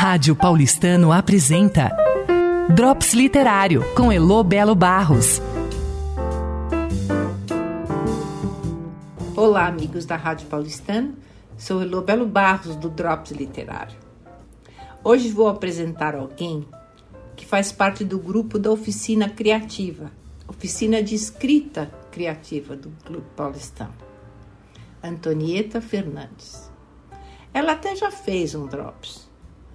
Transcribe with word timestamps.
Rádio 0.00 0.36
Paulistano 0.36 1.10
apresenta 1.10 1.90
Drops 2.72 3.14
Literário 3.14 3.82
com 3.96 4.12
Elo 4.12 4.44
Belo 4.44 4.72
Barros. 4.72 5.42
Olá, 9.34 9.66
amigos 9.66 10.06
da 10.06 10.14
Rádio 10.14 10.46
Paulistano. 10.46 11.16
Sou 11.58 11.82
Elo 11.82 12.00
Belo 12.00 12.26
Barros 12.26 12.76
do 12.76 12.88
Drops 12.88 13.32
Literário. 13.32 13.96
Hoje 15.02 15.32
vou 15.32 15.48
apresentar 15.48 16.14
alguém 16.14 16.64
que 17.34 17.44
faz 17.44 17.72
parte 17.72 18.04
do 18.04 18.20
grupo 18.20 18.56
da 18.56 18.70
Oficina 18.70 19.28
Criativa, 19.28 20.12
oficina 20.46 21.02
de 21.02 21.16
escrita 21.16 21.90
criativa 22.12 22.76
do 22.76 22.92
Clube 23.04 23.26
Paulistano. 23.34 23.94
Antonieta 25.02 25.80
Fernandes. 25.80 26.70
Ela 27.52 27.72
até 27.72 27.96
já 27.96 28.12
fez 28.12 28.54
um 28.54 28.64
Drops, 28.68 29.27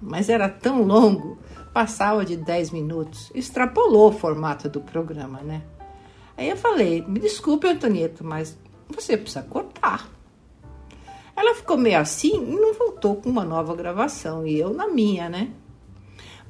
mas 0.04 0.28
era 0.28 0.48
tão 0.48 0.82
longo, 0.82 1.38
passava 1.72 2.24
de 2.24 2.36
10 2.36 2.70
minutos, 2.70 3.32
extrapolou 3.34 4.10
o 4.10 4.12
formato 4.12 4.68
do 4.68 4.80
programa, 4.80 5.40
né? 5.40 5.62
Aí 6.36 6.48
eu 6.48 6.56
falei: 6.56 7.02
me 7.06 7.18
desculpe, 7.18 7.66
Antonieta, 7.66 8.22
mas 8.22 8.56
você 8.88 9.16
precisa 9.16 9.42
cortar. 9.42 10.08
Ela 11.36 11.54
ficou 11.54 11.76
meio 11.76 11.98
assim 11.98 12.34
e 12.34 12.54
não 12.54 12.74
voltou 12.74 13.16
com 13.16 13.28
uma 13.28 13.44
nova 13.44 13.74
gravação, 13.74 14.46
e 14.46 14.58
eu 14.58 14.72
na 14.72 14.86
minha, 14.88 15.28
né? 15.28 15.50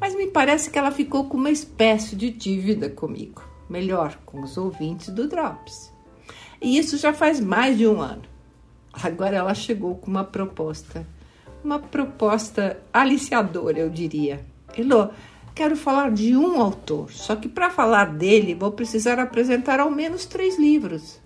Mas 0.00 0.14
me 0.14 0.26
parece 0.26 0.70
que 0.70 0.78
ela 0.78 0.90
ficou 0.90 1.24
com 1.24 1.36
uma 1.36 1.50
espécie 1.50 2.16
de 2.16 2.30
dívida 2.30 2.90
comigo, 2.90 3.42
melhor, 3.70 4.18
com 4.26 4.42
os 4.42 4.58
ouvintes 4.58 5.08
do 5.08 5.28
Drops. 5.28 5.92
E 6.60 6.76
isso 6.76 6.98
já 6.98 7.12
faz 7.12 7.40
mais 7.40 7.78
de 7.78 7.86
um 7.86 8.00
ano. 8.00 8.22
Agora 8.92 9.36
ela 9.36 9.54
chegou 9.54 9.94
com 9.96 10.10
uma 10.10 10.24
proposta 10.24 11.06
uma 11.64 11.78
proposta 11.78 12.78
aliciadora, 12.92 13.78
eu 13.78 13.88
diria. 13.88 14.44
Elô, 14.76 15.08
quero 15.54 15.76
falar 15.76 16.12
de 16.12 16.36
um 16.36 16.60
autor, 16.60 17.10
só 17.10 17.34
que 17.34 17.48
para 17.48 17.70
falar 17.70 18.06
dele 18.06 18.54
vou 18.54 18.72
precisar 18.72 19.18
apresentar 19.18 19.80
ao 19.80 19.90
menos 19.90 20.26
três 20.26 20.58
livros. 20.58 21.20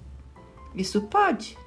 Isso 0.74 1.02
pode? 1.02 1.58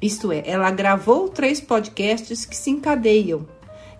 Isto 0.00 0.30
é, 0.30 0.42
ela 0.44 0.70
gravou 0.70 1.28
três 1.28 1.60
podcasts 1.60 2.44
que 2.44 2.54
se 2.54 2.70
encadeiam 2.70 3.46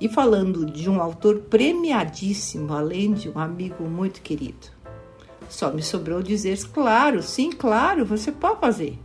e 0.00 0.08
falando 0.08 0.64
de 0.66 0.88
um 0.88 1.00
autor 1.00 1.40
premiadíssimo, 1.40 2.72
além 2.72 3.12
de 3.14 3.28
um 3.28 3.38
amigo 3.38 3.84
muito 3.84 4.20
querido. 4.20 4.68
Só 5.48 5.72
me 5.72 5.82
sobrou 5.82 6.22
dizer, 6.22 6.58
claro, 6.68 7.22
sim, 7.22 7.50
claro, 7.50 8.04
você 8.04 8.30
pode 8.30 8.60
fazer. 8.60 8.98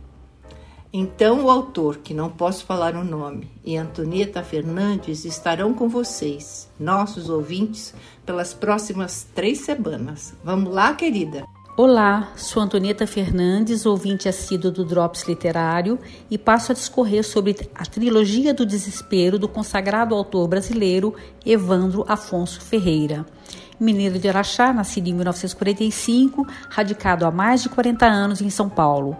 Então, 0.96 1.44
o 1.44 1.50
autor, 1.50 1.96
que 1.96 2.14
não 2.14 2.30
posso 2.30 2.64
falar 2.64 2.94
o 2.94 3.02
nome, 3.02 3.50
e 3.64 3.76
Antonieta 3.76 4.44
Fernandes 4.44 5.24
estarão 5.24 5.74
com 5.74 5.88
vocês, 5.88 6.70
nossos 6.78 7.28
ouvintes, 7.28 7.92
pelas 8.24 8.54
próximas 8.54 9.26
três 9.34 9.58
semanas. 9.58 10.36
Vamos 10.44 10.72
lá, 10.72 10.94
querida? 10.94 11.44
Olá, 11.76 12.32
sou 12.36 12.62
Antonieta 12.62 13.08
Fernandes, 13.08 13.84
ouvinte 13.84 14.28
assíduo 14.28 14.70
do 14.70 14.84
Drops 14.84 15.26
Literário, 15.26 15.98
e 16.30 16.38
passo 16.38 16.70
a 16.70 16.74
discorrer 16.76 17.24
sobre 17.24 17.56
a 17.74 17.84
trilogia 17.84 18.54
do 18.54 18.64
desespero 18.64 19.36
do 19.36 19.48
consagrado 19.48 20.14
autor 20.14 20.46
brasileiro 20.46 21.12
Evandro 21.44 22.04
Afonso 22.06 22.60
Ferreira. 22.60 23.26
Mineiro 23.80 24.20
de 24.20 24.28
Araxá, 24.28 24.72
nascido 24.72 25.08
em 25.08 25.14
1945, 25.14 26.46
radicado 26.70 27.26
há 27.26 27.32
mais 27.32 27.64
de 27.64 27.68
40 27.68 28.06
anos 28.06 28.40
em 28.40 28.48
São 28.48 28.68
Paulo 28.68 29.16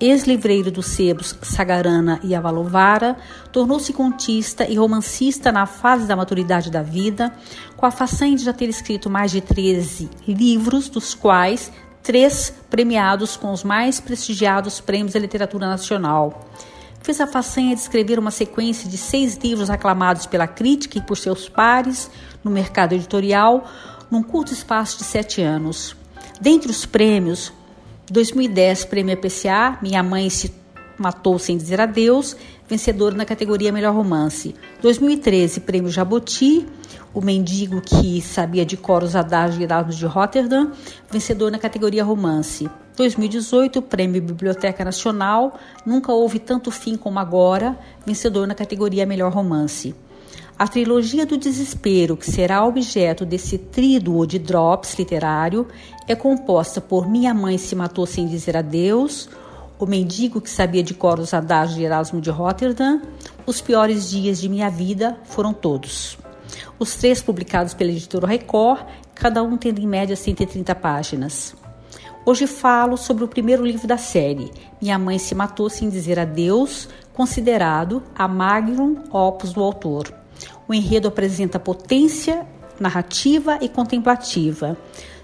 ex-livreiro 0.00 0.70
dos 0.70 0.86
sebos 0.86 1.34
Sagarana 1.42 2.20
e 2.22 2.34
Avalovara, 2.34 3.16
tornou-se 3.52 3.92
contista 3.92 4.64
e 4.68 4.76
romancista 4.76 5.50
na 5.50 5.66
fase 5.66 6.06
da 6.06 6.14
maturidade 6.16 6.70
da 6.70 6.82
vida, 6.82 7.32
com 7.76 7.84
a 7.84 7.90
façanha 7.90 8.36
de 8.36 8.44
já 8.44 8.52
ter 8.52 8.68
escrito 8.68 9.10
mais 9.10 9.30
de 9.30 9.40
13 9.40 10.08
livros, 10.26 10.88
dos 10.88 11.14
quais 11.14 11.72
três 12.02 12.54
premiados 12.70 13.36
com 13.36 13.52
os 13.52 13.62
mais 13.62 14.00
prestigiados 14.00 14.80
prêmios 14.80 15.12
da 15.12 15.20
literatura 15.20 15.68
nacional. 15.68 16.48
Fez 17.02 17.20
a 17.20 17.26
façanha 17.26 17.74
de 17.74 17.80
escrever 17.80 18.18
uma 18.18 18.30
sequência 18.30 18.88
de 18.88 18.96
seis 18.96 19.36
livros 19.36 19.70
aclamados 19.70 20.26
pela 20.26 20.46
crítica 20.46 20.98
e 20.98 21.02
por 21.02 21.16
seus 21.16 21.48
pares 21.48 22.10
no 22.42 22.50
mercado 22.50 22.94
editorial, 22.94 23.66
num 24.10 24.22
curto 24.22 24.52
espaço 24.52 24.98
de 24.98 25.04
sete 25.04 25.42
anos. 25.42 25.94
Dentre 26.40 26.70
os 26.70 26.86
prêmios, 26.86 27.52
2010, 28.10 28.86
Prêmio 28.86 29.14
APCA, 29.14 29.78
Minha 29.82 30.02
Mãe 30.02 30.30
se 30.30 30.52
matou 30.98 31.38
sem 31.38 31.56
dizer 31.56 31.80
adeus, 31.80 32.36
vencedor 32.68 33.14
na 33.14 33.24
categoria 33.24 33.70
Melhor 33.72 33.94
Romance. 33.94 34.54
2013, 34.82 35.60
Prêmio 35.60 35.90
Jabuti, 35.90 36.66
O 37.14 37.20
Mendigo 37.20 37.80
que 37.80 38.20
Sabia 38.20 38.64
de 38.64 38.76
Cor 38.76 39.02
os 39.02 39.14
e 39.14 39.62
Erasmus 39.62 39.96
de 39.96 40.06
Rotterdam, 40.06 40.72
vencedor 41.10 41.50
na 41.50 41.58
categoria 41.58 42.04
Romance. 42.04 42.68
2018, 42.96 43.80
Prêmio 43.82 44.20
Biblioteca 44.20 44.84
Nacional, 44.84 45.58
Nunca 45.86 46.12
Houve 46.12 46.38
Tanto 46.38 46.70
Fim 46.70 46.96
Como 46.96 47.18
Agora, 47.18 47.78
vencedor 48.04 48.46
na 48.46 48.54
categoria 48.54 49.06
Melhor 49.06 49.32
Romance. 49.32 49.94
A 50.58 50.66
trilogia 50.66 51.24
do 51.24 51.36
desespero, 51.36 52.16
que 52.16 52.28
será 52.28 52.64
objeto 52.64 53.24
desse 53.24 53.56
tríduo 53.56 54.26
de 54.26 54.40
drops 54.40 54.98
literário, 54.98 55.68
é 56.08 56.16
composta 56.16 56.80
por 56.80 57.08
Minha 57.08 57.32
Mãe 57.32 57.56
se 57.56 57.76
matou 57.76 58.04
sem 58.04 58.26
dizer 58.26 58.56
adeus, 58.56 59.28
O 59.78 59.86
Mendigo 59.86 60.40
que 60.40 60.50
sabia 60.50 60.82
de 60.82 60.94
cor 60.94 61.20
os 61.20 61.32
adágios 61.32 61.76
de 61.76 61.84
Erasmo 61.84 62.20
de 62.20 62.28
Rotterdam, 62.28 63.00
Os 63.46 63.60
piores 63.60 64.10
dias 64.10 64.40
de 64.40 64.48
minha 64.48 64.68
vida 64.68 65.16
foram 65.26 65.52
todos. 65.52 66.18
Os 66.76 66.96
três 66.96 67.22
publicados 67.22 67.72
pela 67.72 67.92
editora 67.92 68.26
Record, 68.26 68.84
cada 69.14 69.44
um 69.44 69.56
tendo 69.56 69.80
em 69.80 69.86
média 69.86 70.16
130 70.16 70.74
páginas. 70.74 71.54
Hoje 72.26 72.48
falo 72.48 72.96
sobre 72.96 73.22
o 73.22 73.28
primeiro 73.28 73.64
livro 73.64 73.86
da 73.86 73.96
série, 73.96 74.50
Minha 74.82 74.98
Mãe 74.98 75.20
se 75.20 75.36
matou 75.36 75.70
sem 75.70 75.88
dizer 75.88 76.18
adeus, 76.18 76.88
considerado 77.14 78.02
a 78.12 78.26
magnum 78.26 79.04
opus 79.12 79.52
do 79.52 79.62
autor. 79.62 80.12
O 80.68 80.74
enredo 80.74 81.08
apresenta 81.08 81.58
potência 81.58 82.46
narrativa 82.80 83.58
e 83.60 83.68
contemplativa. 83.68 84.76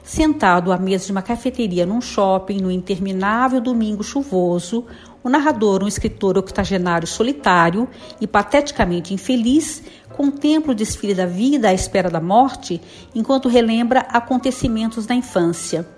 Sentado 0.03 0.71
à 0.71 0.77
mesa 0.77 1.07
de 1.07 1.13
uma 1.13 1.23
cafeteria 1.23 1.87
num 1.87 2.01
shopping 2.01 2.61
no 2.61 2.71
interminável 2.71 3.61
domingo 3.61 4.05
chuvoso, 4.05 4.85
o 5.23 5.31
narrador, 5.31 5.83
um 5.83 5.89
escritor 5.89 6.37
octogenário 6.37 7.07
solitário 7.07 7.89
e 8.21 8.27
pateticamente 8.27 9.15
infeliz, 9.15 9.83
contempla 10.15 10.73
o 10.73 10.75
desfile 10.75 11.15
da 11.15 11.25
vida 11.25 11.69
à 11.69 11.73
espera 11.73 12.11
da 12.11 12.21
morte 12.21 12.81
enquanto 13.15 13.49
relembra 13.49 14.01
acontecimentos 14.01 15.07
da 15.07 15.15
infância. 15.15 15.89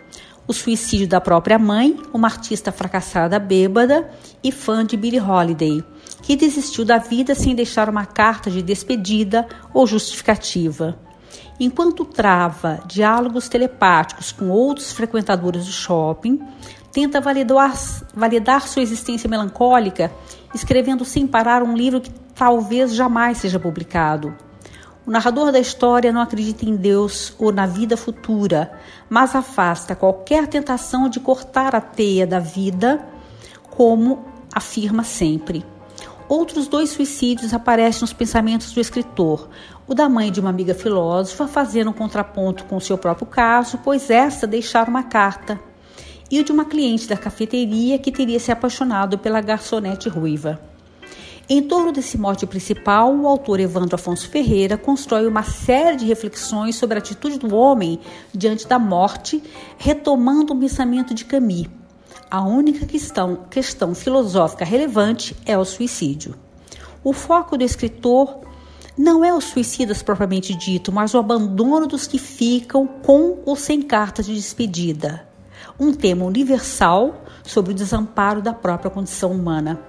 O 0.48 0.52
suicídio 0.52 1.08
da 1.08 1.20
própria 1.20 1.58
mãe, 1.58 2.00
uma 2.12 2.28
artista 2.28 2.70
fracassada 2.70 3.38
bêbada 3.38 4.08
e 4.44 4.52
fã 4.52 4.86
de 4.86 4.96
Billie 4.96 5.20
Holiday 5.20 5.84
que 6.22 6.36
desistiu 6.36 6.84
da 6.84 6.98
vida 6.98 7.34
sem 7.34 7.54
deixar 7.54 7.88
uma 7.88 8.04
carta 8.04 8.50
de 8.50 8.62
despedida 8.62 9.46
ou 9.72 9.86
justificativa. 9.86 10.98
Enquanto 11.58 12.04
trava 12.04 12.80
diálogos 12.86 13.48
telepáticos 13.48 14.32
com 14.32 14.48
outros 14.48 14.92
frequentadores 14.92 15.66
do 15.66 15.72
shopping, 15.72 16.40
tenta 16.92 17.20
validar, 17.20 17.74
validar 18.14 18.68
sua 18.68 18.82
existência 18.82 19.28
melancólica, 19.28 20.12
escrevendo 20.54 21.04
sem 21.04 21.26
parar 21.26 21.62
um 21.62 21.76
livro 21.76 22.00
que 22.00 22.10
talvez 22.34 22.94
jamais 22.94 23.38
seja 23.38 23.58
publicado. 23.58 24.45
O 25.06 25.10
narrador 25.10 25.52
da 25.52 25.60
história 25.60 26.12
não 26.12 26.20
acredita 26.20 26.64
em 26.64 26.74
Deus 26.74 27.32
ou 27.38 27.52
na 27.52 27.64
vida 27.64 27.96
futura, 27.96 28.72
mas 29.08 29.36
afasta 29.36 29.94
qualquer 29.94 30.48
tentação 30.48 31.08
de 31.08 31.20
cortar 31.20 31.76
a 31.76 31.80
teia 31.80 32.26
da 32.26 32.40
vida, 32.40 33.06
como 33.70 34.24
afirma 34.52 35.04
sempre. 35.04 35.64
Outros 36.28 36.66
dois 36.66 36.90
suicídios 36.90 37.54
aparecem 37.54 38.00
nos 38.00 38.12
pensamentos 38.12 38.72
do 38.72 38.80
escritor. 38.80 39.48
O 39.86 39.94
da 39.94 40.08
mãe 40.08 40.32
de 40.32 40.40
uma 40.40 40.50
amiga 40.50 40.74
filósofa, 40.74 41.46
fazendo 41.46 41.90
um 41.90 41.92
contraponto 41.92 42.64
com 42.64 42.76
o 42.76 42.80
seu 42.80 42.98
próprio 42.98 43.28
caso, 43.28 43.78
pois 43.84 44.10
esta 44.10 44.44
deixara 44.44 44.90
uma 44.90 45.04
carta. 45.04 45.60
E 46.28 46.40
o 46.40 46.44
de 46.44 46.50
uma 46.50 46.64
cliente 46.64 47.06
da 47.06 47.16
cafeteria 47.16 47.96
que 47.96 48.10
teria 48.10 48.40
se 48.40 48.50
apaixonado 48.50 49.16
pela 49.18 49.40
garçonete 49.40 50.08
ruiva. 50.08 50.60
Em 51.48 51.62
torno 51.62 51.92
desse 51.92 52.18
mote 52.18 52.46
principal, 52.46 53.14
o 53.14 53.26
autor 53.26 53.60
Evandro 53.60 53.94
Afonso 53.94 54.28
Ferreira 54.28 54.76
constrói 54.76 55.26
uma 55.26 55.44
série 55.44 55.96
de 55.96 56.04
reflexões 56.04 56.76
sobre 56.76 56.96
a 56.96 56.98
atitude 56.98 57.38
do 57.38 57.54
homem 57.54 58.00
diante 58.34 58.66
da 58.66 58.78
morte, 58.78 59.42
retomando 59.78 60.52
o 60.52 60.58
pensamento 60.58 61.14
de 61.14 61.24
Camus 61.24 61.68
a 62.30 62.42
única 62.42 62.84
questão, 62.86 63.36
questão 63.48 63.94
filosófica 63.94 64.64
relevante 64.64 65.36
é 65.46 65.56
o 65.56 65.64
suicídio. 65.64 66.34
O 67.04 67.12
foco 67.12 67.56
do 67.56 67.62
escritor 67.62 68.40
não 68.98 69.24
é 69.24 69.32
os 69.32 69.44
suicidas 69.44 70.02
propriamente 70.02 70.54
dito, 70.54 70.90
mas 70.90 71.14
o 71.14 71.18
abandono 71.18 71.86
dos 71.86 72.06
que 72.06 72.18
ficam 72.18 72.86
com 72.86 73.38
ou 73.46 73.54
sem 73.54 73.80
carta 73.80 74.22
de 74.22 74.34
despedida. 74.34 75.26
Um 75.78 75.92
tema 75.92 76.24
universal 76.24 77.22
sobre 77.44 77.72
o 77.72 77.74
desamparo 77.74 78.42
da 78.42 78.52
própria 78.52 78.90
condição 78.90 79.30
humana. 79.30 79.80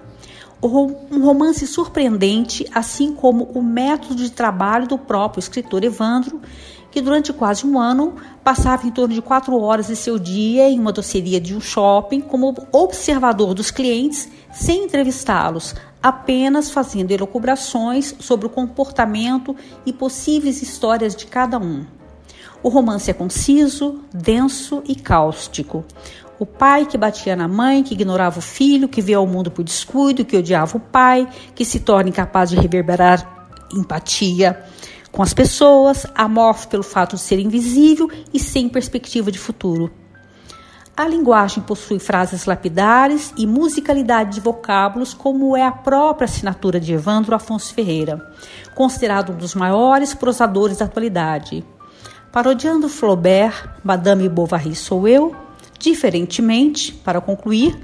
Um 0.62 1.24
romance 1.24 1.68
surpreendente, 1.68 2.66
assim 2.74 3.14
como 3.14 3.44
o 3.54 3.62
método 3.62 4.16
de 4.16 4.32
trabalho 4.32 4.88
do 4.88 4.98
próprio 4.98 5.40
escritor 5.40 5.84
Evandro, 5.84 6.42
que 6.90 7.00
durante 7.00 7.32
quase 7.32 7.66
um 7.66 7.80
ano 7.80 8.16
passava 8.44 8.88
em 8.88 8.92
torno 8.92 9.14
de 9.14 9.22
quatro 9.22 9.56
horas 9.60 9.88
de 9.88 9.96
seu 9.96 10.18
dia 10.18 10.68
em 10.68 10.80
uma 10.80 10.92
doceria 10.92 11.40
de 11.40 11.56
um 11.56 11.62
shopping 11.62 12.22
como 12.22 12.56
observador 12.72 13.54
dos 13.54 13.70
clientes, 13.70 14.28
sem 14.52 14.86
entrevistá-los, 14.86 15.76
apenas 16.02 16.72
fazendo 16.72 17.12
elucubrações 17.12 18.16
sobre 18.20 18.48
o 18.48 18.50
comportamento 18.50 19.56
e 19.86 19.94
possíveis 19.94 20.64
histórias 20.64 21.16
de 21.16 21.28
cada 21.28 21.60
um. 21.60 21.86
O 22.64 22.70
romance 22.70 23.12
é 23.12 23.14
conciso, 23.14 24.02
denso 24.12 24.82
e 24.88 24.96
cáustico. 24.96 25.86
O 26.40 26.46
pai 26.46 26.86
que 26.86 26.98
batia 26.98 27.36
na 27.36 27.48
mãe, 27.48 27.84
que 27.84 27.94
ignorava 27.94 28.40
o 28.40 28.42
filho, 28.42 28.88
que 28.88 29.02
veio 29.02 29.20
ao 29.20 29.28
mundo 29.28 29.50
por 29.50 29.64
descuido, 29.64 30.24
que 30.24 30.38
odiava 30.38 30.78
o 30.78 30.80
pai, 30.80 31.28
que 31.56 31.66
se 31.66 31.80
torna 31.80 32.10
incapaz 32.10 32.50
de 32.50 32.56
reverberar 32.56 33.52
empatia 33.74 34.64
com 35.12 35.24
as 35.24 35.34
pessoas, 35.34 36.06
amorfo 36.14 36.68
pelo 36.68 36.84
fato 36.84 37.16
de 37.16 37.22
ser 37.22 37.40
invisível 37.40 38.08
e 38.32 38.40
sem 38.40 38.70
perspectiva 38.70 39.32
de 39.32 39.40
futuro. 39.40 39.92
A 40.96 41.08
linguagem 41.08 41.64
possui 41.64 42.00
frases 42.00 42.46
lapidares 42.46 43.34
e 43.38 43.46
musicalidade 43.46 44.36
de 44.36 44.42
vocábulos, 44.42 45.14
como 45.14 45.56
é 45.56 45.64
a 45.64 45.72
própria 45.72 46.26
assinatura 46.26 46.80
de 46.80 46.94
Evandro 46.94 47.36
Afonso 47.36 47.74
Ferreira, 47.74 48.20
considerado 48.76 49.32
um 49.32 49.38
dos 49.38 49.54
maiores 49.56 50.14
prosadores 50.14 50.78
da 50.78 50.86
atualidade. 50.86 51.64
Parodiando 52.32 52.90
Flaubert, 52.90 53.70
Madame 53.84 54.28
Bovary 54.28 54.76
sou 54.76 55.08
eu, 55.08 55.36
diferentemente, 55.80 56.92
para 56.92 57.22
concluir, 57.22 57.78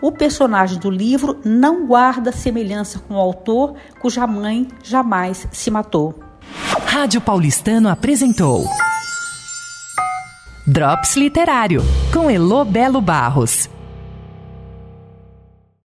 o 0.00 0.12
personagem 0.12 0.78
do 0.78 0.90
livro 0.90 1.40
não 1.44 1.86
guarda 1.86 2.32
semelhança 2.32 2.98
com 3.00 3.14
o 3.14 3.18
autor 3.18 3.74
cuja 4.00 4.26
mãe 4.26 4.68
jamais 4.82 5.46
se 5.52 5.70
matou. 5.70 6.18
Rádio 6.86 7.20
Paulistano 7.20 7.88
apresentou 7.88 8.64
Drops 10.66 11.16
Literário 11.16 11.82
com 12.12 12.30
Elo 12.30 12.64
Belo 12.64 13.00
Barros. 13.00 13.70